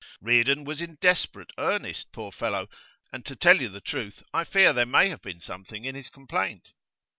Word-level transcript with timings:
'Reardon 0.19 0.63
was 0.63 0.81
in 0.81 0.95
desperate 0.95 1.51
earnest, 1.59 2.11
poor 2.11 2.31
fellow. 2.31 2.67
And, 3.13 3.23
to 3.27 3.35
tell 3.35 3.61
you 3.61 3.69
the 3.69 3.81
truth, 3.81 4.23
I 4.33 4.45
fear 4.45 4.73
there 4.73 4.83
may 4.87 5.09
have 5.09 5.21
been 5.21 5.39
something 5.41 5.85
in 5.85 5.93
his 5.93 6.09
complaint. 6.09 6.69